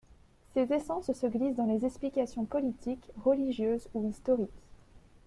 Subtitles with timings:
[0.55, 4.49] Ces essences se glissent dans les explications politiques, religieuses ou historiques.